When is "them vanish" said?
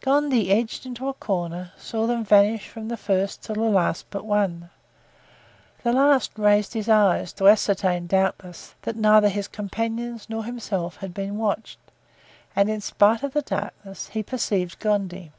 2.06-2.66